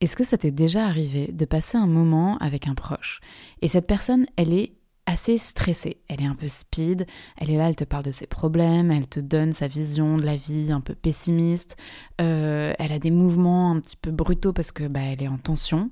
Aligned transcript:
Est-ce 0.00 0.16
que 0.16 0.24
ça 0.24 0.38
t'est 0.38 0.52
déjà 0.52 0.86
arrivé 0.86 1.32
de 1.32 1.44
passer 1.44 1.76
un 1.76 1.86
moment 1.86 2.36
avec 2.38 2.68
un 2.68 2.74
proche 2.74 3.20
et 3.62 3.68
cette 3.68 3.86
personne, 3.86 4.26
elle 4.36 4.52
est 4.52 4.74
assez 5.08 5.38
stressée, 5.38 6.02
elle 6.08 6.20
est 6.20 6.26
un 6.26 6.34
peu 6.34 6.48
speed, 6.48 7.06
elle 7.38 7.50
est 7.50 7.56
là, 7.56 7.70
elle 7.70 7.76
te 7.76 7.84
parle 7.84 8.04
de 8.04 8.10
ses 8.10 8.26
problèmes, 8.26 8.90
elle 8.90 9.08
te 9.08 9.20
donne 9.20 9.54
sa 9.54 9.66
vision 9.66 10.18
de 10.18 10.22
la 10.22 10.36
vie 10.36 10.70
un 10.70 10.82
peu 10.82 10.94
pessimiste, 10.94 11.78
euh, 12.20 12.74
elle 12.78 12.92
a 12.92 12.98
des 12.98 13.10
mouvements 13.10 13.70
un 13.70 13.80
petit 13.80 13.96
peu 13.96 14.10
brutaux 14.10 14.52
parce 14.52 14.70
que 14.70 14.86
bah, 14.86 15.00
elle 15.00 15.22
est 15.22 15.28
en 15.28 15.38
tension, 15.38 15.90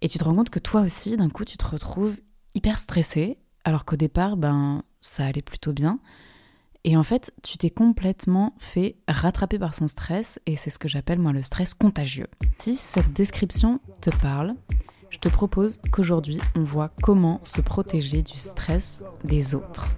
et 0.00 0.08
tu 0.08 0.16
te 0.16 0.24
rends 0.24 0.34
compte 0.34 0.48
que 0.48 0.58
toi 0.58 0.80
aussi, 0.80 1.18
d'un 1.18 1.28
coup, 1.28 1.44
tu 1.44 1.58
te 1.58 1.66
retrouves 1.66 2.16
hyper 2.54 2.78
stressé, 2.78 3.36
alors 3.64 3.84
qu'au 3.84 3.96
départ, 3.96 4.38
ben, 4.38 4.82
ça 5.02 5.26
allait 5.26 5.42
plutôt 5.42 5.74
bien, 5.74 6.00
et 6.86 6.96
en 6.96 7.02
fait, 7.02 7.32
tu 7.42 7.58
t'es 7.58 7.68
complètement 7.68 8.54
fait 8.58 8.94
rattraper 9.08 9.58
par 9.58 9.74
son 9.74 9.88
stress 9.88 10.38
et 10.46 10.54
c'est 10.54 10.70
ce 10.70 10.78
que 10.78 10.86
j'appelle 10.86 11.18
moi 11.18 11.32
le 11.32 11.42
stress 11.42 11.74
contagieux. 11.74 12.28
Si 12.58 12.76
cette 12.76 13.12
description 13.12 13.80
te 14.00 14.10
parle, 14.10 14.54
je 15.10 15.18
te 15.18 15.28
propose 15.28 15.80
qu'aujourd'hui 15.90 16.40
on 16.54 16.62
voit 16.62 16.90
comment 17.02 17.40
se 17.42 17.60
protéger 17.60 18.22
du 18.22 18.36
stress 18.36 19.02
des 19.24 19.56
autres. 19.56 19.88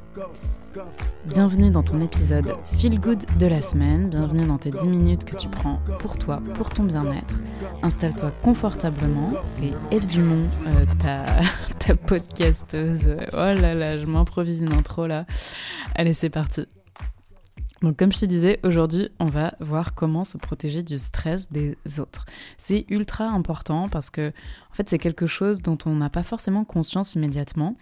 Bienvenue 1.27 1.71
dans 1.71 1.83
ton 1.83 2.01
épisode 2.01 2.55
Feel 2.79 3.01
Good 3.01 3.25
de 3.39 3.47
la 3.47 3.63
semaine, 3.63 4.11
bienvenue 4.11 4.47
dans 4.47 4.59
tes 4.59 4.71
10 4.71 4.87
minutes 4.87 5.25
que 5.25 5.37
tu 5.37 5.49
prends 5.49 5.81
pour 5.99 6.19
toi, 6.19 6.41
pour 6.55 6.71
ton 6.71 6.85
bien-être. 6.85 7.35
Installe-toi 7.83 8.33
confortablement, 8.43 9.31
c'est 9.45 9.73
Eve 9.95 10.07
Dumont, 10.07 10.49
euh, 10.67 10.85
ta, 11.03 11.25
ta 11.79 11.95
podcasteuse. 11.95 13.17
Oh 13.33 13.37
là 13.37 13.75
là, 13.75 13.99
je 13.99 14.07
m'improvise 14.07 14.61
une 14.61 14.73
intro 14.73 15.07
là. 15.07 15.27
Allez, 15.95 16.15
c'est 16.15 16.31
parti. 16.31 16.67
Donc 17.83 17.97
comme 17.97 18.13
je 18.13 18.19
te 18.19 18.27
disais, 18.27 18.59
aujourd'hui, 18.65 19.09
on 19.21 19.27
va 19.27 19.55
voir 19.61 19.95
comment 19.95 20.25
se 20.25 20.37
protéger 20.37 20.83
du 20.83 20.99
stress 20.99 21.51
des 21.51 21.77
autres. 21.99 22.27
C'est 22.57 22.87
ultra 22.89 23.27
important 23.27 23.89
parce 23.89 24.11
que 24.11 24.29
en 24.29 24.75
fait, 24.75 24.89
c'est 24.89 24.99
quelque 24.99 25.27
chose 25.27 25.63
dont 25.63 25.79
on 25.87 25.95
n'a 25.95 26.11
pas 26.11 26.23
forcément 26.23 26.65
conscience 26.65 27.15
immédiatement, 27.15 27.77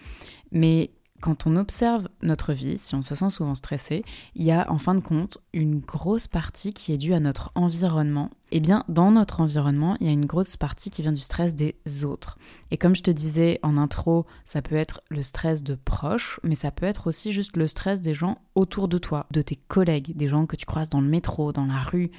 mais 0.52 0.90
quand 1.26 1.48
on 1.48 1.56
observe 1.56 2.08
notre 2.22 2.52
vie, 2.52 2.78
si 2.78 2.94
on 2.94 3.02
se 3.02 3.16
sent 3.16 3.30
souvent 3.30 3.56
stressé, 3.56 4.04
il 4.36 4.44
y 4.44 4.52
a 4.52 4.70
en 4.70 4.78
fin 4.78 4.94
de 4.94 5.00
compte 5.00 5.38
une 5.52 5.80
grosse 5.80 6.28
partie 6.28 6.72
qui 6.72 6.92
est 6.92 6.98
due 6.98 7.14
à 7.14 7.18
notre 7.18 7.50
environnement. 7.56 8.30
Et 8.52 8.58
eh 8.58 8.60
bien, 8.60 8.84
dans 8.88 9.10
notre 9.10 9.40
environnement, 9.40 9.96
il 9.98 10.06
y 10.06 10.08
a 10.08 10.12
une 10.12 10.26
grosse 10.26 10.56
partie 10.56 10.88
qui 10.88 11.02
vient 11.02 11.10
du 11.10 11.20
stress 11.20 11.56
des 11.56 11.74
autres. 12.04 12.38
Et 12.70 12.76
comme 12.76 12.94
je 12.94 13.02
te 13.02 13.10
disais 13.10 13.58
en 13.64 13.76
intro, 13.76 14.24
ça 14.44 14.62
peut 14.62 14.76
être 14.76 15.00
le 15.08 15.24
stress 15.24 15.64
de 15.64 15.74
proches, 15.74 16.38
mais 16.44 16.54
ça 16.54 16.70
peut 16.70 16.86
être 16.86 17.08
aussi 17.08 17.32
juste 17.32 17.56
le 17.56 17.66
stress 17.66 18.00
des 18.00 18.14
gens 18.14 18.38
autour 18.54 18.86
de 18.86 18.96
toi, 18.96 19.26
de 19.32 19.42
tes 19.42 19.56
collègues, 19.56 20.16
des 20.16 20.28
gens 20.28 20.46
que 20.46 20.54
tu 20.54 20.64
croises 20.64 20.90
dans 20.90 21.00
le 21.00 21.08
métro, 21.08 21.52
dans 21.52 21.66
la 21.66 21.82
rue, 21.82 22.12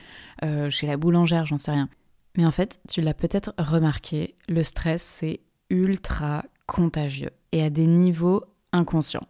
euh, 0.44 0.70
chez 0.70 0.86
la 0.86 0.98
boulangère, 0.98 1.46
j'en 1.46 1.58
sais 1.58 1.72
rien. 1.72 1.88
Mais 2.36 2.46
en 2.46 2.52
fait, 2.52 2.82
tu 2.90 3.00
l'as 3.00 3.14
peut-être 3.14 3.54
remarqué, 3.58 4.36
le 4.50 4.64
stress, 4.64 5.02
c'est 5.02 5.40
ultra 5.70 6.44
contagieux 6.66 7.32
et 7.54 7.64
à 7.64 7.70
des 7.70 7.88
niveaux 7.88 8.44
inconscient. 8.78 9.28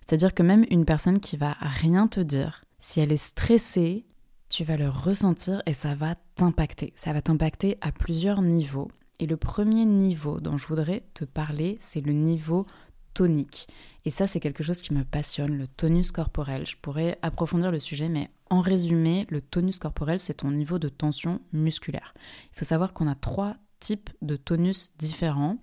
C'est-à-dire 0.00 0.34
que 0.34 0.42
même 0.42 0.66
une 0.70 0.84
personne 0.84 1.20
qui 1.20 1.36
va 1.36 1.56
rien 1.60 2.08
te 2.08 2.20
dire, 2.20 2.64
si 2.78 3.00
elle 3.00 3.12
est 3.12 3.16
stressée, 3.16 4.06
tu 4.48 4.64
vas 4.64 4.76
le 4.76 4.88
ressentir 4.88 5.62
et 5.66 5.72
ça 5.72 5.94
va 5.94 6.14
t'impacter. 6.36 6.92
Ça 6.96 7.12
va 7.12 7.20
t'impacter 7.20 7.78
à 7.80 7.92
plusieurs 7.92 8.42
niveaux. 8.42 8.88
Et 9.18 9.26
le 9.26 9.36
premier 9.36 9.84
niveau 9.84 10.40
dont 10.40 10.58
je 10.58 10.66
voudrais 10.66 11.04
te 11.14 11.24
parler, 11.24 11.78
c'est 11.80 12.04
le 12.04 12.12
niveau 12.12 12.66
tonique. 13.14 13.66
Et 14.04 14.10
ça, 14.10 14.26
c'est 14.26 14.40
quelque 14.40 14.62
chose 14.62 14.82
qui 14.82 14.94
me 14.94 15.04
passionne, 15.04 15.56
le 15.56 15.66
tonus 15.66 16.12
corporel. 16.12 16.66
Je 16.66 16.76
pourrais 16.76 17.18
approfondir 17.22 17.72
le 17.72 17.80
sujet, 17.80 18.08
mais 18.08 18.30
en 18.50 18.60
résumé, 18.60 19.26
le 19.30 19.40
tonus 19.40 19.78
corporel, 19.78 20.20
c'est 20.20 20.34
ton 20.34 20.50
niveau 20.50 20.78
de 20.78 20.88
tension 20.88 21.40
musculaire. 21.52 22.14
Il 22.52 22.58
faut 22.58 22.64
savoir 22.64 22.92
qu'on 22.92 23.08
a 23.08 23.14
trois 23.14 23.56
types 23.80 24.10
de 24.22 24.36
tonus 24.36 24.92
différents 24.98 25.58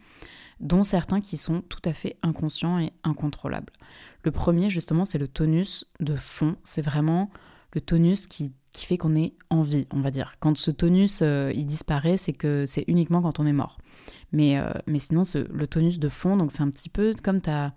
dont 0.59 0.83
certains 0.83 1.21
qui 1.21 1.37
sont 1.37 1.61
tout 1.61 1.81
à 1.85 1.93
fait 1.93 2.17
inconscients 2.21 2.79
et 2.79 2.91
incontrôlables. 3.03 3.73
Le 4.23 4.31
premier, 4.31 4.69
justement, 4.69 5.05
c'est 5.05 5.17
le 5.17 5.27
tonus 5.27 5.85
de 5.99 6.15
fond. 6.15 6.55
C'est 6.63 6.81
vraiment 6.81 7.29
le 7.73 7.81
tonus 7.81 8.27
qui, 8.27 8.53
fait 8.73 8.97
qu'on 8.97 9.15
est 9.15 9.33
en 9.49 9.61
vie, 9.61 9.87
on 9.91 10.01
va 10.01 10.11
dire. 10.11 10.35
Quand 10.39 10.57
ce 10.57 10.71
tonus, 10.71 11.21
euh, 11.21 11.51
il 11.53 11.65
disparaît, 11.65 12.17
c'est 12.17 12.33
que 12.33 12.65
c'est 12.65 12.85
uniquement 12.87 13.21
quand 13.21 13.39
on 13.39 13.45
est 13.45 13.53
mort. 13.53 13.77
Mais, 14.31 14.57
euh, 14.57 14.71
mais 14.87 14.99
sinon, 14.99 15.23
le 15.35 15.67
tonus 15.67 15.99
de 15.99 16.09
fond, 16.09 16.37
donc 16.37 16.51
c'est 16.51 16.61
un 16.61 16.69
petit 16.69 16.89
peu 16.89 17.13
comme 17.23 17.41
ta, 17.41 17.73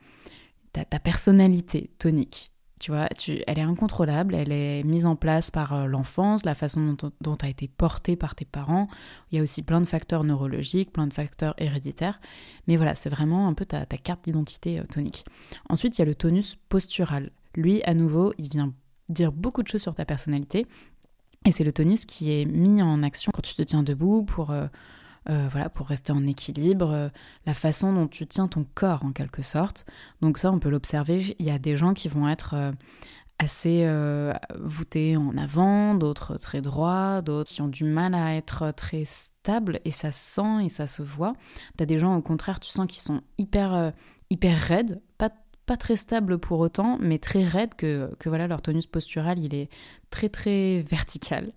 ta 0.73 0.99
personnalité 0.99 1.91
tonique. 1.99 2.51
Tu 2.79 2.91
vois, 2.91 3.09
elle 3.47 3.59
est 3.59 3.63
incontrôlable, 3.63 4.35
elle 4.35 4.53
est 4.53 4.83
mise 4.83 5.07
en 5.07 5.17
place 5.17 5.51
par 5.51 5.73
euh, 5.73 5.87
l'enfance, 5.87 6.45
la 6.45 6.55
façon 6.55 6.95
dont 7.23 7.37
tu 7.37 7.47
as 7.47 7.49
été 7.49 7.69
porté 7.69 8.17
par 8.17 8.35
tes 8.35 8.45
parents. 8.45 8.89
Il 9.31 9.39
y 9.39 9.41
a 9.41 9.43
aussi 9.43 9.63
plein 9.63 9.81
de 9.81 9.87
facteurs 9.87 10.25
neurologiques, 10.25 10.93
plein 10.93 11.07
de 11.07 11.13
facteurs 11.15 11.55
héréditaires. 11.57 12.21
Mais 12.69 12.77
voilà, 12.77 12.95
c'est 12.95 13.09
vraiment 13.09 13.49
un 13.49 13.55
peu 13.55 13.65
ta, 13.65 13.87
carte 13.87 14.25
d'identité 14.25 14.79
euh, 14.79 14.85
tonique. 14.85 15.25
Ensuite, 15.71 15.97
il 15.97 16.01
y 16.01 16.03
a 16.03 16.05
le 16.05 16.15
tonus 16.15 16.57
postural. 16.69 17.31
Lui, 17.55 17.83
à 17.85 17.95
nouveau, 17.95 18.35
il 18.37 18.51
vient 18.51 18.75
dire 19.09 19.33
beaucoup 19.33 19.63
de 19.63 19.69
choses 19.69 19.83
sur 19.83 19.95
ta 19.95 20.05
personnalité. 20.05 20.67
Et 21.47 21.53
c'est 21.53 21.65
le 21.65 21.73
tonus 21.73 22.05
qui 22.05 22.31
est 22.31 22.45
mis 22.45 22.83
en 22.83 23.03
action 23.03 23.33
quand 23.33 23.43
tu 23.43 23.55
te 23.55 23.63
tiens 23.63 23.83
debout 23.83 24.25
pour... 24.25 24.51
Euh, 24.51 24.67
euh, 25.29 25.49
voilà, 25.51 25.69
pour 25.69 25.89
rester 25.89 26.13
en 26.13 26.25
équilibre, 26.27 26.93
euh, 26.93 27.09
la 27.47 27.55
façon 27.55 27.93
dont 27.93 28.07
tu 28.07 28.27
tiens 28.27 28.47
ton 28.47 28.65
corps 28.75 29.05
en 29.05 29.13
quelque 29.13 29.43
sorte. 29.43 29.85
Donc 30.21 30.39
ça, 30.39 30.53
on 30.53 30.59
peut 30.59 30.69
l'observer. 30.69 31.35
Il 31.39 31.47
y 31.47 31.51
a 31.51 31.59
des 31.59 31.77
gens 31.77 31.95
qui 31.95 32.09
vont 32.09 32.29
être 32.29 32.55
euh, 32.55 32.73
assez 33.39 33.87
voûtés 34.59 35.15
en 35.19 35.37
avant, 35.37 35.95
d'autres 35.95 36.39
très 36.39 36.63
droits, 36.63 37.21
d'autres 37.21 37.51
qui 37.51 37.61
ont 37.61 37.69
du 37.69 37.85
mal 37.85 38.15
à 38.15 38.35
être 38.35 38.73
très 38.75 39.05
stables 39.05 39.79
et 39.85 39.91
ça 39.91 40.11
se 40.11 40.37
sent 40.37 40.65
et 40.65 40.69
ça 40.71 40.87
se 40.87 41.03
voit. 41.03 41.35
T'as 41.77 41.85
des 41.85 41.99
gens 41.99 42.17
au 42.17 42.23
contraire, 42.23 42.61
tu 42.61 42.71
sens 42.71 42.87
qu'ils 42.87 43.03
sont 43.03 43.21
hyper 43.37 43.93
hyper 44.31 44.59
raides, 44.59 45.03
pas 45.19 45.29
pas 45.67 45.77
très 45.77 45.97
stables 45.97 46.39
pour 46.39 46.61
autant, 46.61 46.97
mais 46.99 47.19
très 47.19 47.45
raides 47.45 47.75
que, 47.75 48.11
que 48.19 48.31
voilà 48.31 48.47
leur 48.47 48.63
tonus 48.63 48.87
postural 48.87 49.39
il 49.39 49.55
est 49.55 49.69
très 50.09 50.31
très 50.31 50.83
vertical. 50.89 51.53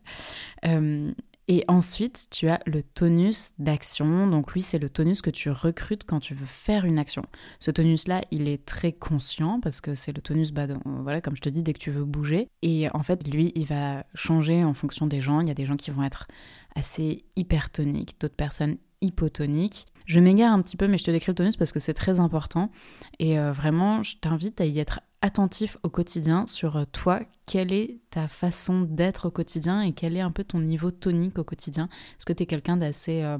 Et 1.51 1.65
ensuite, 1.67 2.27
tu 2.29 2.47
as 2.47 2.59
le 2.67 2.83
tonus 2.83 3.53
d'action. 3.57 4.27
Donc 4.27 4.53
lui, 4.53 4.61
c'est 4.61 4.77
le 4.77 4.87
tonus 4.87 5.23
que 5.23 5.31
tu 5.31 5.49
recrutes 5.49 6.03
quand 6.05 6.19
tu 6.19 6.35
veux 6.35 6.45
faire 6.45 6.85
une 6.85 6.99
action. 6.99 7.23
Ce 7.59 7.71
tonus-là, 7.71 8.21
il 8.29 8.47
est 8.47 8.63
très 8.67 8.91
conscient 8.91 9.59
parce 9.59 9.81
que 9.81 9.95
c'est 9.95 10.15
le 10.15 10.21
tonus, 10.21 10.51
bah, 10.53 10.67
voilà, 10.85 11.21
comme 11.21 11.35
je 11.35 11.41
te 11.41 11.49
dis, 11.49 11.63
dès 11.63 11.73
que 11.73 11.79
tu 11.79 11.89
veux 11.89 12.05
bouger. 12.05 12.49
Et 12.61 12.87
en 12.93 13.01
fait, 13.01 13.27
lui, 13.27 13.51
il 13.55 13.65
va 13.65 14.05
changer 14.13 14.63
en 14.63 14.75
fonction 14.75 15.07
des 15.07 15.21
gens. 15.21 15.41
Il 15.41 15.47
y 15.47 15.51
a 15.51 15.55
des 15.55 15.65
gens 15.65 15.75
qui 15.75 15.89
vont 15.89 16.03
être 16.03 16.27
assez 16.75 17.25
hypertoniques, 17.35 18.21
d'autres 18.21 18.35
personnes 18.35 18.77
hypotoniques. 19.01 19.87
Je 20.05 20.19
m'égare 20.19 20.53
un 20.53 20.61
petit 20.61 20.77
peu, 20.77 20.87
mais 20.87 20.99
je 20.99 21.03
te 21.03 21.09
décris 21.09 21.31
le 21.31 21.35
tonus 21.35 21.57
parce 21.57 21.71
que 21.71 21.79
c'est 21.79 21.95
très 21.95 22.19
important. 22.19 22.69
Et 23.17 23.39
euh, 23.39 23.53
vraiment, 23.53 24.03
je 24.03 24.17
t'invite 24.17 24.61
à 24.61 24.65
y 24.65 24.77
être 24.77 24.99
attentif 25.21 25.77
au 25.83 25.89
quotidien 25.89 26.45
sur 26.45 26.77
euh, 26.77 26.85
toi, 26.91 27.21
quelle 27.45 27.73
est 27.73 27.99
ta 28.09 28.27
façon 28.27 28.81
d'être 28.81 29.27
au 29.27 29.31
quotidien 29.31 29.81
et 29.81 29.93
quel 29.93 30.15
est 30.15 30.21
un 30.21 30.31
peu 30.31 30.43
ton 30.43 30.59
niveau 30.59 30.91
tonique 30.91 31.37
au 31.39 31.43
quotidien? 31.43 31.89
Est-ce 32.17 32.25
que 32.25 32.33
tu 32.33 32.43
es 32.43 32.45
quelqu'un 32.45 32.77
d'assez 32.77 33.23
euh, 33.23 33.37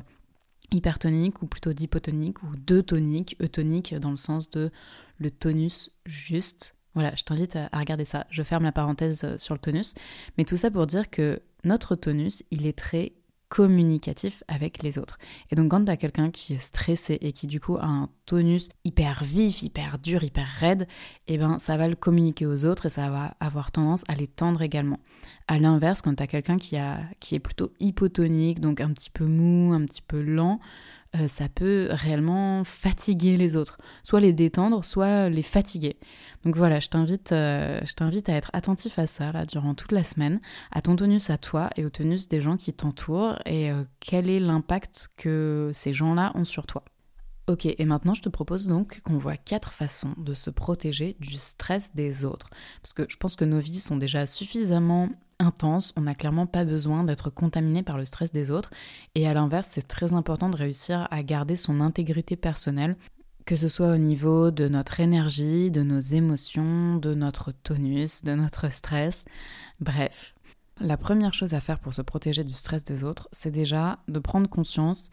hypertonique 0.72 1.42
ou 1.42 1.48
plutôt 1.48 1.74
d'hypotonique 1.74 2.44
ou 2.44 2.56
de 2.56 2.82
tonique, 2.82 3.36
eutonique 3.42 3.96
dans 3.96 4.12
le 4.12 4.18
sens 4.18 4.50
de 4.50 4.72
le 5.18 5.32
tonus 5.32 5.92
juste? 6.06 6.76
Voilà, 6.96 7.14
je 7.16 7.24
t'invite 7.24 7.56
à, 7.56 7.70
regarder 7.72 8.06
ça. 8.06 8.26
Je 8.30 8.44
ferme 8.44 8.64
la 8.64 8.72
parenthèse 8.72 9.24
euh, 9.24 9.38
sur 9.38 9.54
le 9.54 9.60
tonus. 9.60 9.94
Mais 10.38 10.46
tout 10.46 10.58
ça 10.58 10.72
pour 10.72 10.88
dire 10.88 11.10
que 11.10 11.42
notre 11.64 11.96
tonus, 11.96 12.44
il 12.52 12.66
est 12.66 12.78
très 12.78 13.14
communicatif 13.50 14.44
avec 14.48 14.82
les 14.84 14.98
autres. 14.98 15.18
Et 15.52 15.56
donc 15.56 15.72
quand 15.72 15.84
tu 15.84 15.92
as 15.92 15.98
quelqu'un 15.98 16.30
qui 16.30 16.54
est 16.54 16.60
stressé 16.60 17.18
et 17.22 17.34
qui 17.34 17.48
du 17.48 17.60
coup 17.60 17.78
a 17.78 17.86
un 17.86 18.10
tonus 18.26 18.70
hyper 18.86 19.24
vif, 19.24 19.64
hyper 19.64 19.98
dur, 19.98 20.24
hyper 20.24 20.48
raide, 20.60 20.88
eh 21.28 21.38
ben 21.38 21.58
ça 21.60 21.76
va 21.76 21.88
le 21.88 21.96
communiquer 21.96 22.46
aux 22.46 22.64
autres 22.66 22.86
et 22.86 22.90
ça 22.90 23.10
va 23.10 23.36
avoir 23.40 23.72
tendance 23.72 24.04
à 24.08 24.16
les 24.16 24.28
tendre 24.28 24.62
également. 24.62 25.00
À 25.48 25.58
l'inverse, 25.58 26.02
quand 26.02 26.16
tu 26.16 26.24
as 26.24 26.28
quelqu'un 26.28 26.58
qui 26.58 26.76
est 26.76 27.40
plutôt 27.40 27.72
hypotonique, 27.80 28.60
donc 28.60 28.82
un 28.82 28.94
petit 28.94 29.10
peu 29.10 29.26
mou, 29.26 29.74
un 29.74 29.84
petit 29.86 30.04
peu 30.04 30.22
lent, 30.22 30.60
euh, 31.16 31.28
ça 31.28 31.50
peut 31.50 31.88
réellement 31.90 32.64
fatiguer 32.64 33.36
les 33.36 33.56
autres. 33.56 33.80
Soit 34.04 34.20
les 34.20 34.34
détendre, 34.34 34.86
soit 34.86 35.30
les 35.30 35.42
fatiguer. 35.42 35.98
Donc 36.46 36.56
voilà, 36.56 36.80
je 36.80 36.88
t'invite, 36.88 37.32
euh, 37.32 37.80
je 37.84 37.94
t'invite 37.94 38.30
à 38.30 38.34
être 38.34 38.52
attentif 38.54 39.00
à 39.00 39.08
ça 39.08 39.32
là 39.32 39.46
durant 39.46 39.74
toute 39.74 39.92
la 39.92 40.04
semaine, 40.04 40.40
à 40.72 40.82
ton 40.82 40.96
tonus 40.96 41.30
à 41.32 41.38
toi 41.38 41.70
et 41.78 41.86
au 41.86 41.90
tonus 41.90 42.28
des 42.28 42.42
gens 42.42 42.58
qui 42.58 42.74
t'entourent 42.74 43.40
et 43.46 43.72
euh, 43.72 43.84
quel 44.00 44.30
est 44.30 44.40
l'impact 44.40 45.10
que 45.18 45.72
ces 45.74 45.94
gens-là 45.94 46.32
ont 46.36 46.46
sur 46.46 46.68
toi. 46.68 46.84
Ok, 47.48 47.66
et 47.66 47.86
maintenant 47.86 48.14
je 48.14 48.22
te 48.22 48.30
propose 48.30 48.68
donc 48.68 49.02
qu'on 49.02 49.18
voit 49.18 49.36
quatre 49.36 49.74
façons 49.74 50.14
de 50.18 50.36
se 50.36 50.52
protéger 50.52 51.18
du 51.20 51.40
stress 51.40 51.90
des 51.96 52.24
autres. 52.24 52.52
Parce 52.84 52.94
que 52.94 53.08
je 53.10 53.18
pense 53.18 53.36
que 53.36 53.46
nos 53.46 53.60
vies 53.60 53.80
sont 53.80 53.98
déjà 53.98 54.28
suffisamment 54.28 55.10
intenses, 55.40 55.94
on 55.96 56.02
n'a 56.02 56.16
clairement 56.16 56.46
pas 56.46 56.66
besoin 56.66 57.04
d'être 57.04 57.30
contaminé 57.30 57.84
par 57.84 57.98
le 57.98 58.06
stress 58.06 58.32
des 58.32 58.52
autres. 58.52 58.70
Et 59.16 59.28
à 59.28 59.34
l'inverse, 59.34 59.70
c'est 59.72 59.88
très 59.88 60.14
important 60.14 60.50
de 60.50 60.58
réussir 60.58 61.08
à 61.12 61.24
garder 61.24 61.56
son 61.56 61.82
intégrité 61.82 62.36
personnelle 62.36 62.96
que 63.50 63.56
ce 63.56 63.68
soit 63.68 63.94
au 63.94 63.98
niveau 63.98 64.52
de 64.52 64.68
notre 64.68 65.00
énergie, 65.00 65.72
de 65.72 65.82
nos 65.82 66.00
émotions, 66.00 66.98
de 66.98 67.16
notre 67.16 67.52
tonus, 67.52 68.24
de 68.24 68.36
notre 68.36 68.72
stress, 68.72 69.26
bref. 69.80 70.36
La 70.80 70.98
première 70.98 71.34
chose 71.34 71.56
à 71.56 71.60
faire 71.60 71.80
pour 71.80 71.96
se 71.96 72.04
protéger 72.04 72.44
du 72.44 72.54
stress 72.54 72.84
des 72.84 73.04
autres, 73.04 73.28
c'est 73.32 73.50
déjà 73.50 73.98
de 74.08 74.20
prendre 74.20 74.48
conscience 74.48 75.10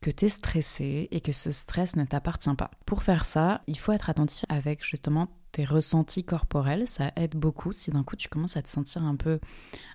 que 0.00 0.10
tu 0.10 0.24
es 0.24 0.28
stressé 0.28 1.06
et 1.12 1.20
que 1.20 1.30
ce 1.30 1.52
stress 1.52 1.94
ne 1.94 2.04
t'appartient 2.04 2.52
pas. 2.54 2.72
Pour 2.84 3.04
faire 3.04 3.24
ça, 3.24 3.62
il 3.68 3.78
faut 3.78 3.92
être 3.92 4.10
attentif 4.10 4.44
avec 4.48 4.84
justement 4.84 5.28
tes 5.58 5.64
ressentis 5.64 6.22
corporels, 6.22 6.86
ça 6.86 7.10
aide 7.16 7.34
beaucoup 7.34 7.72
si 7.72 7.90
d'un 7.90 8.04
coup 8.04 8.14
tu 8.14 8.28
commences 8.28 8.56
à 8.56 8.62
te 8.62 8.68
sentir 8.68 9.02
un 9.02 9.16
peu 9.16 9.40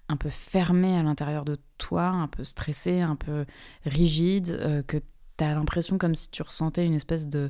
un 0.10 0.18
peu 0.18 0.28
fermé 0.28 0.98
à 0.98 1.04
l'intérieur 1.04 1.46
de 1.46 1.58
toi, 1.78 2.08
un 2.08 2.28
peu 2.28 2.44
stressé, 2.44 3.00
un 3.00 3.16
peu 3.16 3.46
rigide, 3.86 4.58
euh, 4.60 4.84
que 4.84 4.98
tu 5.38 5.44
as 5.46 5.56
l'impression 5.56 5.98
comme 5.98 6.16
si 6.16 6.30
tu 6.32 6.42
ressentais 6.42 6.86
une 6.86 6.96
espèce 6.96 7.30
de 7.30 7.50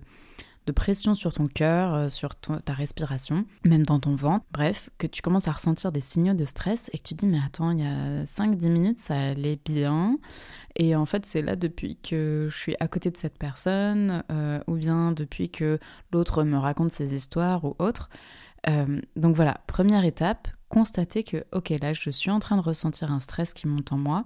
de 0.66 0.72
pression 0.72 1.14
sur 1.14 1.34
ton 1.34 1.48
cœur, 1.48 1.94
euh, 1.94 2.10
sur 2.10 2.36
ta 2.36 2.74
respiration, 2.74 3.46
même 3.66 3.84
dans 3.84 4.00
ton 4.00 4.16
ventre. 4.16 4.46
Bref, 4.52 4.90
que 4.98 5.08
tu 5.08 5.22
commences 5.22 5.48
à 5.48 5.52
ressentir 5.52 5.92
des 5.92 6.02
signaux 6.02 6.34
de 6.34 6.46
stress 6.46 6.90
et 6.94 6.98
que 6.98 7.04
tu 7.04 7.14
dis 7.14 7.28
mais 7.28 7.40
attends, 7.46 7.72
il 7.72 7.80
y 7.80 7.88
a 7.88 8.24
5-10 8.24 8.70
minutes 8.70 9.00
ça 9.00 9.16
allait 9.16 9.60
bien. 9.66 10.18
Et 10.76 10.96
en 10.96 11.06
fait 11.06 11.26
c'est 11.26 11.42
là 11.42 11.56
depuis 11.56 11.98
que 11.98 12.48
je 12.52 12.58
suis 12.58 12.76
à 12.80 12.88
côté 12.88 13.12
de 13.12 13.18
cette 13.18 13.38
personne 13.38 14.24
euh, 14.32 14.60
ou 14.68 14.76
bien 14.76 15.12
depuis 15.12 15.50
que 15.50 15.80
l'autre 16.12 16.44
me 16.44 16.58
raconte 16.58 16.92
ses 16.92 17.14
histoires 17.14 17.66
ou 17.66 17.76
autre. 17.80 18.10
Euh, 18.70 19.02
donc 19.18 19.36
voilà, 19.36 19.60
première 19.68 20.06
étape, 20.06 20.48
constater 20.70 21.24
que 21.24 21.44
ok 21.52 21.70
là 21.82 21.94
je 21.94 22.10
suis 22.10 22.32
en 22.32 22.40
train 22.40 22.56
de 22.56 22.62
ressentir 22.62 23.12
un 23.12 23.20
stress 23.20 23.54
qui 23.54 23.68
monte 23.68 23.92
en 23.92 23.98
moi. 23.98 24.26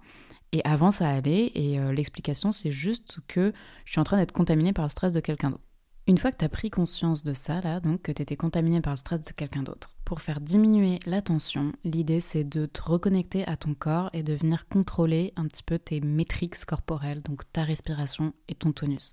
Et 0.54 0.62
avant 0.64 0.92
ça 0.92 1.10
allait, 1.10 1.52
et 1.56 1.78
l'explication 1.92 2.54
c'est 2.54 2.72
juste 2.72 3.20
que 3.28 3.52
je 3.84 3.92
suis 3.92 4.00
en 4.00 4.06
train 4.06 4.16
d'être 4.16 4.32
contaminée 4.32 4.72
par 4.72 4.86
le 4.86 4.90
stress 4.90 5.12
de 5.12 5.20
quelqu'un 5.20 5.50
d'autre. 5.50 5.67
Une 6.08 6.18
fois 6.18 6.32
que 6.32 6.38
tu 6.38 6.46
as 6.46 6.50
pris 6.50 6.70
conscience 6.70 7.22
de 7.24 7.34
ça, 7.34 7.60
là, 7.60 7.82
donc 7.82 8.02
que 8.02 8.14
tu 8.14 8.22
étais 8.22 8.38
contaminé 8.38 8.80
par 8.80 8.94
le 8.94 8.98
stress 8.98 9.20
de 9.20 9.32
quelqu'un 9.32 9.64
d'autre, 9.64 9.94
pour 10.06 10.22
faire 10.22 10.40
diminuer 10.40 11.00
la 11.06 11.22
tension, 11.22 11.74
l'idée 11.84 12.22
c'est 12.22 12.46
de 12.46 12.66
te 12.66 12.82
reconnecter 12.82 13.46
à 13.46 13.58
ton 13.58 13.74
corps 13.74 14.10
et 14.14 14.24
de 14.24 14.34
venir 14.34 14.70
contrôler 14.70 15.34
un 15.36 15.46
petit 15.48 15.64
peu 15.64 15.78
tes 15.78 16.00
métriques 16.00 16.64
corporelles, 16.64 17.22
donc 17.22 17.42
ta 17.52 17.66
respiration 17.66 18.32
et 18.48 18.56
ton 18.56 18.72
tonus. 18.72 19.12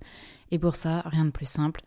Et 0.53 0.61
pour 0.61 0.77
ça, 0.77 1.03
rien 1.07 1.25
de 1.25 1.31
plus 1.31 1.49
simple, 1.49 1.83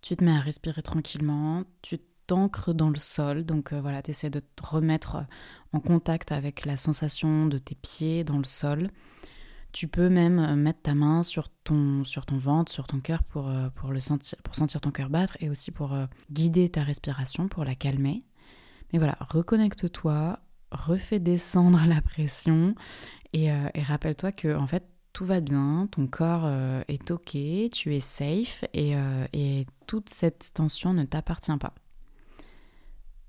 tu 0.00 0.16
te 0.16 0.24
mets 0.24 0.36
à 0.36 0.40
respirer 0.40 0.82
tranquillement, 0.82 1.62
tu 1.80 2.00
t'ancres 2.26 2.74
dans 2.74 2.90
le 2.90 2.98
sol, 2.98 3.44
donc 3.44 3.72
euh, 3.72 3.80
voilà, 3.80 4.02
tu 4.02 4.10
essaies 4.10 4.30
de 4.30 4.40
te 4.40 4.66
remettre 4.66 5.18
en 5.72 5.78
contact 5.78 6.32
avec 6.32 6.66
la 6.66 6.76
sensation 6.76 7.46
de 7.46 7.58
tes 7.58 7.76
pieds 7.76 8.24
dans 8.24 8.38
le 8.38 8.44
sol. 8.44 8.88
Tu 9.72 9.88
peux 9.88 10.10
même 10.10 10.38
euh, 10.38 10.54
mettre 10.54 10.82
ta 10.82 10.94
main 10.94 11.22
sur 11.22 11.48
ton, 11.48 12.04
sur 12.04 12.26
ton 12.26 12.36
ventre, 12.36 12.70
sur 12.70 12.86
ton 12.86 13.00
cœur 13.00 13.22
pour, 13.22 13.48
euh, 13.48 13.70
pour, 13.70 13.90
sentir, 14.02 14.38
pour 14.42 14.54
sentir 14.54 14.82
ton 14.82 14.90
cœur 14.90 15.08
battre 15.08 15.36
et 15.40 15.48
aussi 15.48 15.70
pour 15.70 15.94
euh, 15.94 16.04
guider 16.30 16.68
ta 16.68 16.82
respiration, 16.82 17.48
pour 17.48 17.64
la 17.64 17.74
calmer. 17.74 18.20
Mais 18.92 18.98
voilà, 18.98 19.16
reconnecte-toi, 19.20 20.38
refais 20.70 21.20
descendre 21.20 21.80
la 21.86 22.02
pression 22.02 22.74
et, 23.32 23.50
rappelle-toi 23.82 24.30
que 24.32 24.54
en 24.54 24.66
fait 24.66 24.86
tout 25.14 25.24
va 25.24 25.40
bien, 25.40 25.88
ton 25.90 26.06
corps 26.06 26.46
est 26.88 27.10
ok, 27.10 27.36
tu 27.72 27.94
es 27.94 28.00
safe 28.00 28.64
et, 28.74 28.94
et 29.32 29.66
toute 29.86 30.10
cette 30.10 30.52
tension 30.52 30.92
ne 30.92 31.04
t'appartient 31.04 31.56
pas. 31.56 31.74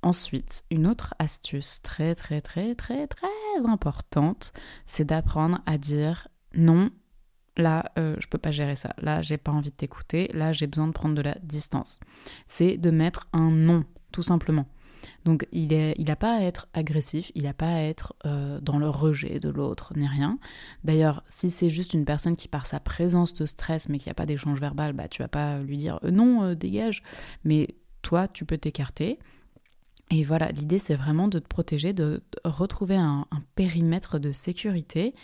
Ensuite, 0.01 0.65
une 0.69 0.87
autre 0.87 1.13
astuce 1.19 1.81
très 1.81 2.15
très 2.15 2.41
très 2.41 2.75
très 2.75 3.07
très 3.07 3.65
importante, 3.65 4.51
c'est 4.85 5.05
d'apprendre 5.05 5.61
à 5.65 5.77
dire 5.77 6.27
non, 6.55 6.89
là, 7.57 7.91
euh, 7.97 8.15
je 8.19 8.27
peux 8.27 8.38
pas 8.38 8.51
gérer 8.51 8.75
ça. 8.75 8.94
Là, 9.01 9.21
j'ai 9.21 9.38
pas 9.38 9.51
envie 9.51 9.71
de 9.71 9.75
t'écouter. 9.75 10.29
Là, 10.33 10.53
j'ai 10.53 10.67
besoin 10.67 10.88
de 10.88 10.94
prendre 10.94 11.15
de 11.15 11.21
la 11.21 11.35
distance. 11.44 12.00
C'est 12.47 12.77
de 12.77 12.91
mettre 12.91 13.27
un 13.33 13.51
non, 13.51 13.83
tout 14.11 14.23
simplement. 14.23 14.67
Donc, 15.25 15.47
il 15.51 15.67
n'a 15.67 15.94
il 15.97 16.15
pas 16.15 16.38
à 16.38 16.41
être 16.41 16.67
agressif, 16.73 17.31
il 17.35 17.44
n'a 17.44 17.53
pas 17.53 17.73
à 17.73 17.81
être 17.81 18.13
euh, 18.25 18.59
dans 18.61 18.77
le 18.77 18.89
rejet 18.89 19.39
de 19.39 19.50
l'autre, 19.50 19.94
ni 19.95 20.07
rien. 20.07 20.38
D'ailleurs, 20.83 21.23
si 21.27 21.50
c'est 21.50 21.69
juste 21.69 21.94
une 21.94 22.05
personne 22.05 22.35
qui, 22.35 22.47
par 22.47 22.65
sa 22.65 22.79
présence, 22.79 23.33
te 23.33 23.45
stresse, 23.45 23.89
mais 23.89 24.00
qui 24.00 24.09
n'a 24.09 24.13
pas 24.13 24.25
d'échange 24.25 24.59
verbal, 24.59 24.94
bah, 24.94 25.07
tu 25.07 25.21
vas 25.21 25.27
pas 25.27 25.59
lui 25.59 25.77
dire 25.77 26.00
euh, 26.03 26.11
non, 26.11 26.53
dégage. 26.53 27.03
Mais 27.44 27.75
toi, 28.01 28.27
tu 28.27 28.45
peux 28.45 28.57
t'écarter. 28.57 29.19
Et 30.11 30.23
voilà, 30.23 30.51
l'idée 30.51 30.77
c'est 30.77 30.95
vraiment 30.95 31.27
de 31.27 31.39
te 31.39 31.47
protéger, 31.47 31.91
de 31.94 32.21
retrouver 32.45 32.95
un, 32.95 33.25
périmètre 33.55 34.19
de 34.19 34.31
sécurité 34.31 35.15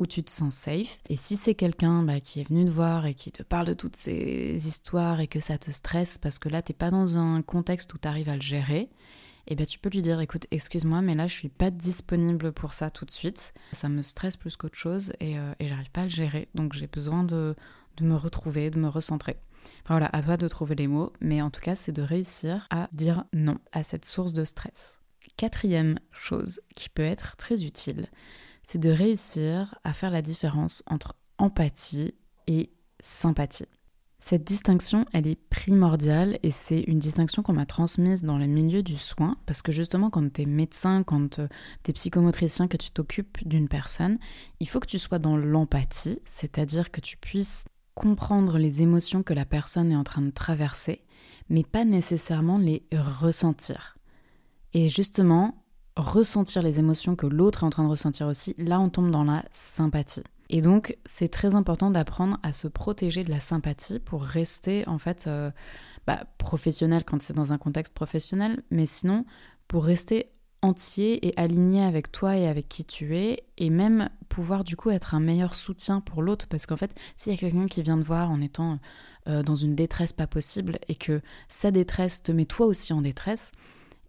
où 0.00 0.06
tu 0.06 0.22
te 0.22 0.30
sens 0.30 0.54
safe. 0.54 1.00
Et 1.08 1.16
si 1.16 1.36
c'est 1.36 1.54
quelqu'un 1.54 2.02
bah, 2.02 2.20
qui 2.20 2.40
est 2.40 2.48
venu 2.48 2.64
te 2.64 2.70
voir 2.70 3.06
et 3.06 3.14
qui 3.14 3.30
te 3.30 3.42
parle 3.42 3.66
de 3.66 3.74
toutes 3.74 3.96
ces 3.96 4.66
histoires 4.66 5.20
et 5.20 5.28
que 5.28 5.38
ça 5.38 5.58
te 5.58 5.70
stresse 5.70 6.18
parce 6.18 6.38
que 6.38 6.48
là 6.48 6.62
t'es 6.62 6.72
pas 6.72 6.90
dans 6.90 7.16
un 7.16 7.42
contexte 7.42 7.94
où 7.94 7.98
tu 7.98 8.08
arrives 8.08 8.28
à 8.28 8.34
le 8.34 8.42
gérer, 8.42 8.88
et 9.46 9.54
eh 9.54 9.56
bien 9.56 9.66
tu 9.66 9.78
peux 9.78 9.88
lui 9.88 10.02
dire 10.02 10.20
écoute, 10.20 10.46
excuse-moi, 10.50 11.02
mais 11.02 11.14
là 11.14 11.26
je 11.26 11.34
suis 11.34 11.48
pas 11.48 11.70
disponible 11.70 12.52
pour 12.52 12.74
ça 12.74 12.90
tout 12.90 13.04
de 13.04 13.10
suite. 13.10 13.54
Ça 13.72 13.88
me 13.88 14.02
stresse 14.02 14.36
plus 14.36 14.56
qu'autre 14.56 14.76
chose 14.76 15.12
et, 15.20 15.38
euh, 15.38 15.52
j'arrive 15.60 15.90
pas 15.90 16.02
à 16.02 16.04
le 16.04 16.10
gérer. 16.10 16.48
Donc 16.54 16.72
j'ai 16.72 16.86
besoin 16.86 17.22
de 17.24 17.54
me 18.00 18.14
retrouver, 18.14 18.70
de 18.70 18.78
me 18.78 18.88
recentrer 18.88 19.36
voilà, 19.86 20.08
à 20.12 20.22
toi 20.22 20.36
de 20.36 20.48
trouver 20.48 20.74
les 20.74 20.86
mots, 20.86 21.12
mais 21.20 21.42
en 21.42 21.50
tout 21.50 21.60
cas, 21.60 21.74
c'est 21.74 21.92
de 21.92 22.02
réussir 22.02 22.66
à 22.70 22.88
dire 22.92 23.24
non 23.32 23.58
à 23.72 23.82
cette 23.82 24.04
source 24.04 24.32
de 24.32 24.44
stress. 24.44 25.00
Quatrième 25.36 25.98
chose 26.12 26.60
qui 26.74 26.88
peut 26.88 27.02
être 27.02 27.36
très 27.36 27.64
utile, 27.64 28.06
c'est 28.70 28.78
de 28.78 28.90
réussir 28.90 29.74
à 29.82 29.92
faire 29.92 30.12
la 30.12 30.22
différence 30.22 30.84
entre 30.86 31.16
empathie 31.38 32.14
et 32.46 32.70
sympathie. 33.00 33.66
Cette 34.20 34.44
distinction, 34.44 35.06
elle 35.12 35.26
est 35.26 35.40
primordiale 35.50 36.38
et 36.44 36.52
c'est 36.52 36.82
une 36.82 37.00
distinction 37.00 37.42
qu'on 37.42 37.54
m'a 37.54 37.66
transmise 37.66 38.22
dans 38.22 38.38
le 38.38 38.46
milieu 38.46 38.84
du 38.84 38.96
soin 38.96 39.36
parce 39.44 39.60
que 39.60 39.72
justement 39.72 40.08
quand 40.08 40.32
tu 40.32 40.42
es 40.42 40.44
médecin, 40.44 41.02
quand 41.02 41.40
euh, 41.40 41.48
tu 41.82 41.90
es 41.90 41.94
psychomotricien, 41.94 42.68
que 42.68 42.76
tu 42.76 42.92
t'occupes 42.92 43.38
d'une 43.44 43.66
personne, 43.66 44.18
il 44.60 44.68
faut 44.68 44.78
que 44.78 44.86
tu 44.86 45.00
sois 45.00 45.18
dans 45.18 45.36
l'empathie, 45.36 46.20
c'est-à-dire 46.24 46.92
que 46.92 47.00
tu 47.00 47.16
puisses 47.16 47.64
comprendre 47.94 48.56
les 48.56 48.82
émotions 48.82 49.24
que 49.24 49.34
la 49.34 49.46
personne 49.46 49.90
est 49.90 49.96
en 49.96 50.04
train 50.04 50.22
de 50.22 50.30
traverser, 50.30 51.02
mais 51.48 51.64
pas 51.64 51.84
nécessairement 51.84 52.58
les 52.58 52.86
ressentir. 52.92 53.96
Et 54.74 54.86
justement, 54.86 55.59
ressentir 56.06 56.62
les 56.62 56.78
émotions 56.78 57.16
que 57.16 57.26
l'autre 57.26 57.62
est 57.62 57.66
en 57.66 57.70
train 57.70 57.84
de 57.84 57.88
ressentir 57.88 58.26
aussi, 58.26 58.54
là 58.58 58.80
on 58.80 58.88
tombe 58.88 59.10
dans 59.10 59.24
la 59.24 59.44
sympathie. 59.50 60.22
Et 60.48 60.60
donc 60.60 60.96
c'est 61.04 61.28
très 61.28 61.54
important 61.54 61.90
d'apprendre 61.90 62.38
à 62.42 62.52
se 62.52 62.68
protéger 62.68 63.24
de 63.24 63.30
la 63.30 63.40
sympathie 63.40 63.98
pour 63.98 64.22
rester 64.22 64.86
en 64.88 64.98
fait 64.98 65.26
euh, 65.26 65.50
bah, 66.06 66.24
professionnel 66.38 67.04
quand 67.04 67.22
c'est 67.22 67.34
dans 67.34 67.52
un 67.52 67.58
contexte 67.58 67.94
professionnel, 67.94 68.62
mais 68.70 68.86
sinon 68.86 69.24
pour 69.68 69.84
rester 69.84 70.30
entier 70.62 71.26
et 71.26 71.32
aligné 71.36 71.82
avec 71.82 72.12
toi 72.12 72.36
et 72.36 72.46
avec 72.46 72.68
qui 72.68 72.84
tu 72.84 73.16
es, 73.16 73.44
et 73.56 73.70
même 73.70 74.10
pouvoir 74.28 74.64
du 74.64 74.76
coup 74.76 74.90
être 74.90 75.14
un 75.14 75.20
meilleur 75.20 75.54
soutien 75.54 76.00
pour 76.00 76.22
l'autre, 76.22 76.46
parce 76.48 76.66
qu'en 76.66 76.76
fait, 76.76 76.94
s'il 77.16 77.32
y 77.32 77.34
a 77.34 77.38
quelqu'un 77.38 77.66
qui 77.66 77.82
vient 77.82 77.98
te 77.98 78.04
voir 78.04 78.30
en 78.30 78.40
étant 78.40 78.78
euh, 79.28 79.42
dans 79.42 79.54
une 79.54 79.74
détresse 79.74 80.12
pas 80.12 80.26
possible, 80.26 80.78
et 80.88 80.94
que 80.94 81.22
sa 81.48 81.70
détresse 81.70 82.22
te 82.22 82.32
met 82.32 82.44
toi 82.44 82.66
aussi 82.66 82.92
en 82.92 83.00
détresse, 83.00 83.52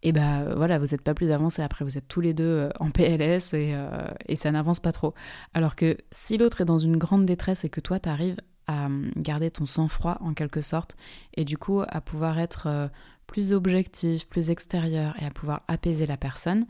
et 0.04 0.12
ben 0.12 0.54
voilà, 0.56 0.80
vous 0.80 0.88
n'êtes 0.88 1.02
pas 1.02 1.14
plus 1.14 1.32
avancé. 1.32 1.62
Après, 1.62 1.86
vous 1.86 1.98
êtes 1.98 2.08
tous 2.08 2.22
les 2.22 2.34
deux 2.34 2.44
euh, 2.44 2.70
en 2.80 2.90
PLS 2.90 3.54
et, 3.54 3.74
euh, 3.74 4.08
et 4.28 4.36
ça 4.36 4.52
n'avance 4.52 4.80
pas 4.80 4.92
trop. 4.92 5.14
Alors 5.54 5.76
que 5.76 5.98
si 6.12 6.38
l'autre 6.38 6.62
est 6.62 6.66
dans 6.66 6.80
une 6.80 6.98
grande 6.98 7.26
détresse 7.26 7.66
et 7.66 7.70
que 7.70 7.82
toi, 7.82 8.00
tu 8.00 8.10
arrives 8.10 8.38
à 8.68 8.86
hum, 8.86 9.12
garder 9.16 9.52
ton 9.52 9.66
sang-froid 9.66 10.18
en 10.22 10.34
quelque 10.34 10.62
sorte, 10.62 10.96
et 11.36 11.46
du 11.46 11.58
coup 11.58 11.82
à 11.88 12.02
pouvoir 12.02 12.40
être 12.40 12.90
plus 13.28 13.54
objectif, 13.54 14.28
plus 14.28 14.50
extérieur 14.50 15.16
et 15.22 15.26
à 15.26 15.32
pouvoir 15.32 15.64
apaiser 15.68 16.06
la 16.06 16.18
personne, 16.18 16.66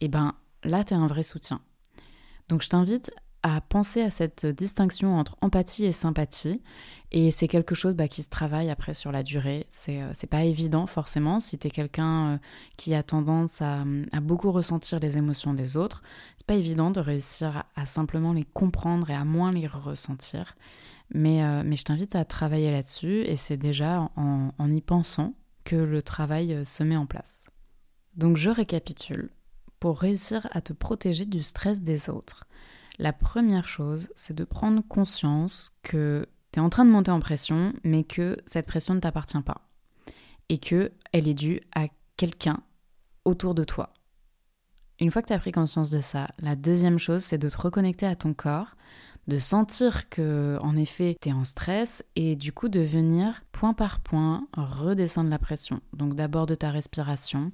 et 0.00 0.08
ben 0.08 0.34
là, 0.64 0.84
tu 0.84 0.94
es 0.94 0.96
un 0.96 1.06
vrai 1.06 1.22
soutien. 1.22 1.60
Donc 2.48 2.62
je 2.62 2.68
t'invite 2.68 3.12
à 3.42 3.60
penser 3.60 4.02
à 4.02 4.10
cette 4.10 4.46
distinction 4.46 5.16
entre 5.16 5.36
empathie 5.40 5.84
et 5.84 5.92
sympathie. 5.92 6.62
Et 7.10 7.30
c'est 7.30 7.48
quelque 7.48 7.74
chose 7.74 7.94
bah, 7.94 8.08
qui 8.08 8.22
se 8.22 8.28
travaille 8.28 8.70
après 8.70 8.94
sur 8.94 9.12
la 9.12 9.22
durée. 9.22 9.66
C'est 9.68 10.00
euh, 10.00 10.12
pas 10.30 10.44
évident 10.44 10.86
forcément 10.86 11.40
si 11.40 11.58
tu 11.58 11.66
es 11.66 11.70
quelqu'un 11.70 12.28
euh, 12.28 12.38
qui 12.76 12.94
a 12.94 13.02
tendance 13.02 13.60
à, 13.60 13.84
beaucoup 14.22 14.50
ressentir 14.50 14.98
les 15.00 15.18
émotions 15.18 15.52
des 15.52 15.76
autres. 15.76 16.02
C'est 16.38 16.46
pas 16.46 16.54
évident 16.54 16.90
de 16.90 17.00
réussir 17.00 17.64
à, 17.76 17.86
simplement 17.86 18.32
les 18.32 18.44
comprendre 18.44 19.10
et 19.10 19.14
à 19.14 19.24
moins 19.24 19.52
les 19.52 19.66
ressentir. 19.66 20.56
Mais, 21.14 21.44
euh, 21.44 21.62
mais 21.64 21.76
je 21.76 21.84
t'invite 21.84 22.14
à 22.14 22.24
travailler 22.24 22.70
là-dessus 22.70 23.22
et 23.22 23.36
c'est 23.36 23.58
déjà 23.58 24.08
en 24.16 24.70
y 24.70 24.80
pensant 24.80 25.34
que 25.64 25.76
le 25.76 26.00
travail 26.00 26.64
se 26.64 26.82
met 26.82 26.96
en 26.96 27.06
place. 27.06 27.48
Donc 28.16 28.36
je 28.36 28.50
récapitule. 28.50 29.30
Pour 29.80 29.98
réussir 29.98 30.46
à 30.52 30.60
te 30.60 30.72
protéger 30.72 31.26
du 31.26 31.42
stress 31.42 31.82
des 31.82 32.08
autres, 32.08 32.46
la 33.02 33.12
première 33.12 33.66
chose, 33.66 34.10
c'est 34.14 34.32
de 34.32 34.44
prendre 34.44 34.80
conscience 34.80 35.76
que 35.82 36.28
tu 36.52 36.60
es 36.60 36.62
en 36.62 36.68
train 36.68 36.84
de 36.84 36.90
monter 36.90 37.10
en 37.10 37.18
pression, 37.18 37.72
mais 37.82 38.04
que 38.04 38.36
cette 38.46 38.66
pression 38.66 38.94
ne 38.94 39.00
t'appartient 39.00 39.42
pas. 39.42 39.68
Et 40.48 40.58
que 40.58 40.92
elle 41.12 41.26
est 41.26 41.34
due 41.34 41.60
à 41.74 41.88
quelqu'un 42.16 42.62
autour 43.24 43.56
de 43.56 43.64
toi. 43.64 43.92
Une 45.00 45.10
fois 45.10 45.20
que 45.20 45.26
tu 45.26 45.32
as 45.32 45.38
pris 45.40 45.50
conscience 45.50 45.90
de 45.90 45.98
ça, 45.98 46.28
la 46.38 46.54
deuxième 46.54 47.00
chose, 47.00 47.22
c'est 47.22 47.38
de 47.38 47.48
te 47.48 47.58
reconnecter 47.58 48.06
à 48.06 48.14
ton 48.14 48.34
corps, 48.34 48.76
de 49.26 49.40
sentir 49.40 50.08
que 50.08 50.56
en 50.62 50.76
effet 50.76 51.16
tu 51.20 51.30
es 51.30 51.32
en 51.32 51.44
stress 51.44 52.04
et 52.14 52.36
du 52.36 52.52
coup 52.52 52.68
de 52.68 52.80
venir 52.80 53.42
point 53.50 53.74
par 53.74 53.98
point 53.98 54.46
redescendre 54.52 55.30
la 55.30 55.40
pression. 55.40 55.80
Donc 55.92 56.14
d'abord 56.14 56.46
de 56.46 56.54
ta 56.54 56.70
respiration, 56.70 57.50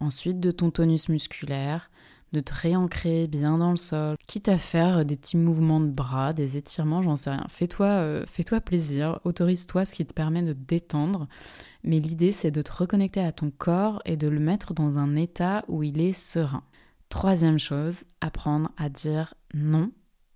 ensuite 0.00 0.40
de 0.40 0.50
ton 0.50 0.72
tonus 0.72 1.08
musculaire, 1.08 1.90
de 2.32 2.40
te 2.40 2.52
réancrer 2.54 3.26
bien 3.26 3.58
dans 3.58 3.70
le 3.70 3.76
sol, 3.76 4.16
quitte 4.26 4.48
à 4.48 4.58
faire 4.58 5.04
des 5.04 5.16
petits 5.16 5.36
mouvements 5.36 5.80
de 5.80 5.90
bras, 5.90 6.32
des 6.32 6.56
étirements, 6.56 7.02
j'en 7.02 7.16
sais 7.16 7.30
rien. 7.30 7.46
Fais-toi 7.48 7.86
euh, 7.86 8.24
fais-toi 8.26 8.60
plaisir, 8.60 9.20
autorise-toi 9.24 9.84
ce 9.84 9.94
qui 9.94 10.06
te 10.06 10.14
permet 10.14 10.42
de 10.42 10.52
détendre. 10.52 11.28
Mais 11.82 11.98
l'idée, 11.98 12.32
c'est 12.32 12.50
de 12.50 12.62
te 12.62 12.72
reconnecter 12.72 13.20
à 13.20 13.32
ton 13.32 13.50
corps 13.50 14.02
et 14.04 14.16
de 14.16 14.28
le 14.28 14.38
mettre 14.38 14.74
dans 14.74 14.98
un 14.98 15.16
état 15.16 15.64
où 15.68 15.82
il 15.82 16.00
est 16.00 16.12
serein. 16.12 16.62
Troisième 17.08 17.58
chose, 17.58 18.04
apprendre 18.20 18.70
à 18.76 18.88
dire 18.88 19.34
non 19.54 19.90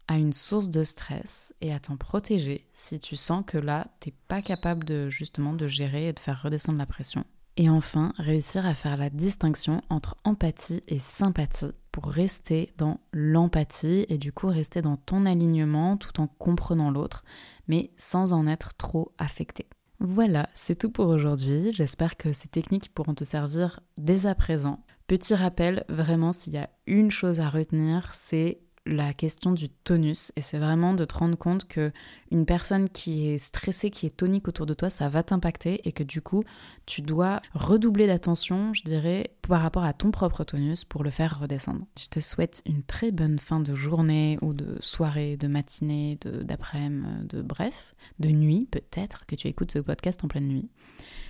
à 0.08 0.18
une 0.18 0.32
source 0.32 0.68
de 0.68 0.82
stress 0.82 1.54
et 1.60 1.72
à 1.72 1.78
t'en 1.78 1.96
protéger 1.96 2.66
si 2.74 2.98
tu 2.98 3.16
sens 3.16 3.42
que 3.46 3.56
là, 3.56 3.86
t'es 4.00 4.12
pas 4.28 4.42
capable 4.42 4.84
de 4.84 5.08
justement 5.08 5.54
de 5.54 5.66
gérer 5.66 6.08
et 6.08 6.12
de 6.12 6.18
faire 6.18 6.42
redescendre 6.42 6.78
la 6.78 6.86
pression. 6.86 7.24
Et 7.56 7.70
enfin, 7.70 8.12
réussir 8.18 8.66
à 8.66 8.74
faire 8.74 8.96
la 8.96 9.10
distinction 9.10 9.80
entre 9.88 10.16
empathie 10.24 10.82
et 10.88 10.98
sympathie 10.98 11.72
pour 11.94 12.06
rester 12.06 12.72
dans 12.76 12.98
l'empathie 13.12 14.04
et 14.08 14.18
du 14.18 14.32
coup 14.32 14.48
rester 14.48 14.82
dans 14.82 14.96
ton 14.96 15.26
alignement 15.26 15.96
tout 15.96 16.20
en 16.20 16.26
comprenant 16.26 16.90
l'autre, 16.90 17.22
mais 17.68 17.92
sans 17.96 18.32
en 18.32 18.48
être 18.48 18.74
trop 18.74 19.12
affecté. 19.16 19.68
Voilà, 20.00 20.48
c'est 20.56 20.76
tout 20.76 20.90
pour 20.90 21.06
aujourd'hui. 21.06 21.70
J'espère 21.70 22.16
que 22.16 22.32
ces 22.32 22.48
techniques 22.48 22.92
pourront 22.92 23.14
te 23.14 23.22
servir 23.22 23.78
dès 23.96 24.26
à 24.26 24.34
présent. 24.34 24.80
Petit 25.06 25.36
rappel, 25.36 25.84
vraiment, 25.88 26.32
s'il 26.32 26.54
y 26.54 26.58
a 26.58 26.68
une 26.88 27.12
chose 27.12 27.38
à 27.38 27.48
retenir, 27.48 28.10
c'est 28.12 28.58
la 28.86 29.14
question 29.14 29.52
du 29.52 29.68
tonus 29.70 30.30
et 30.36 30.42
c'est 30.42 30.58
vraiment 30.58 30.92
de 30.92 31.04
te 31.04 31.14
rendre 31.14 31.38
compte 31.38 31.66
que 31.66 31.90
une 32.30 32.44
personne 32.44 32.88
qui 32.88 33.28
est 33.28 33.38
stressée, 33.38 33.90
qui 33.90 34.06
est 34.06 34.16
tonique 34.16 34.46
autour 34.48 34.66
de 34.66 34.74
toi, 34.74 34.90
ça 34.90 35.08
va 35.08 35.22
t'impacter 35.22 35.80
et 35.88 35.92
que 35.92 36.02
du 36.02 36.20
coup, 36.20 36.42
tu 36.84 37.00
dois 37.00 37.40
redoubler 37.54 38.06
d'attention, 38.06 38.74
je 38.74 38.82
dirais, 38.82 39.30
par 39.48 39.62
rapport 39.62 39.84
à 39.84 39.92
ton 39.92 40.10
propre 40.10 40.44
tonus 40.44 40.84
pour 40.84 41.02
le 41.02 41.10
faire 41.10 41.40
redescendre. 41.40 41.86
Je 41.98 42.08
te 42.08 42.20
souhaite 42.20 42.62
une 42.66 42.82
très 42.82 43.10
bonne 43.10 43.38
fin 43.38 43.60
de 43.60 43.74
journée 43.74 44.38
ou 44.42 44.52
de 44.52 44.76
soirée, 44.80 45.36
de 45.36 45.46
matinée, 45.46 46.18
d'après-midi, 46.22 47.06
de, 47.28 47.38
de 47.38 47.42
bref, 47.42 47.94
de 48.18 48.28
nuit 48.28 48.68
peut-être 48.70 49.26
que 49.26 49.34
tu 49.34 49.48
écoutes 49.48 49.72
ce 49.72 49.78
podcast 49.78 50.24
en 50.24 50.28
pleine 50.28 50.46
nuit. 50.46 50.68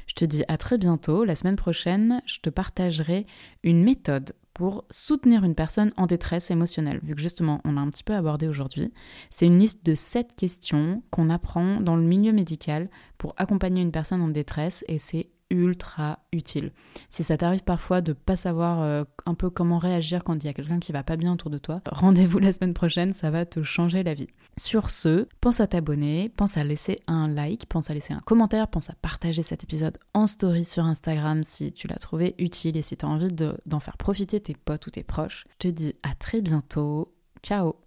Je 0.06 0.14
te 0.14 0.24
dis 0.24 0.44
à 0.48 0.56
très 0.56 0.78
bientôt. 0.78 1.24
La 1.24 1.36
semaine 1.36 1.56
prochaine, 1.56 2.20
je 2.26 2.40
te 2.40 2.50
partagerai 2.50 3.26
une 3.62 3.82
méthode 3.82 4.32
pour 4.54 4.84
soutenir 4.88 5.44
une 5.44 5.56
personne 5.56 5.92
en 5.96 6.06
détresse 6.06 6.50
émotionnelle, 6.50 7.00
vu 7.02 7.14
que 7.14 7.20
justement 7.20 7.60
on 7.64 7.76
a 7.76 7.80
un 7.80 7.90
petit 7.90 8.04
peu 8.04 8.14
abordé 8.14 8.48
aujourd'hui. 8.48 8.92
C'est 9.30 9.46
une 9.46 9.58
liste 9.58 9.84
de 9.84 9.94
7 9.94 10.34
questions 10.36 11.02
qu'on 11.10 11.28
apprend 11.28 11.80
dans 11.80 11.96
le 11.96 12.02
milieu 12.02 12.32
médical 12.32 12.88
pour 13.18 13.34
accompagner 13.36 13.82
une 13.82 13.92
personne 13.92 14.22
en 14.22 14.28
détresse 14.28 14.84
et 14.88 14.98
c'est 14.98 15.28
ultra 15.50 16.20
utile. 16.32 16.72
Si 17.08 17.22
ça 17.22 17.36
t'arrive 17.36 17.62
parfois 17.62 18.00
de 18.00 18.12
pas 18.12 18.36
savoir 18.36 18.82
euh, 18.82 19.04
un 19.26 19.34
peu 19.34 19.50
comment 19.50 19.78
réagir 19.78 20.24
quand 20.24 20.34
il 20.42 20.46
y 20.46 20.48
a 20.48 20.52
quelqu'un 20.52 20.80
qui 20.80 20.92
va 20.92 21.02
pas 21.02 21.16
bien 21.16 21.32
autour 21.32 21.50
de 21.50 21.58
toi, 21.58 21.80
rendez-vous 21.90 22.38
la 22.38 22.52
semaine 22.52 22.74
prochaine, 22.74 23.12
ça 23.12 23.30
va 23.30 23.44
te 23.46 23.62
changer 23.62 24.02
la 24.02 24.14
vie. 24.14 24.28
Sur 24.58 24.90
ce, 24.90 25.26
pense 25.40 25.60
à 25.60 25.66
t'abonner, 25.66 26.30
pense 26.36 26.56
à 26.56 26.64
laisser 26.64 27.00
un 27.06 27.28
like, 27.28 27.66
pense 27.66 27.90
à 27.90 27.94
laisser 27.94 28.14
un 28.14 28.20
commentaire, 28.20 28.68
pense 28.68 28.90
à 28.90 28.94
partager 28.94 29.42
cet 29.42 29.64
épisode 29.64 29.98
en 30.14 30.26
story 30.26 30.64
sur 30.64 30.84
Instagram 30.84 31.42
si 31.42 31.72
tu 31.72 31.88
l'as 31.88 31.96
trouvé 31.96 32.34
utile 32.38 32.76
et 32.76 32.82
si 32.82 32.96
tu 32.96 33.04
as 33.04 33.08
envie 33.08 33.28
d'en 33.66 33.80
faire 33.80 33.96
profiter 33.96 34.40
tes 34.40 34.54
potes 34.54 34.86
ou 34.86 34.90
tes 34.90 35.04
proches. 35.04 35.44
Je 35.60 35.68
te 35.68 35.72
dis 35.72 35.94
à 36.02 36.14
très 36.14 36.40
bientôt. 36.40 37.12
Ciao 37.42 37.83